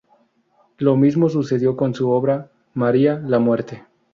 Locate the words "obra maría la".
2.09-3.37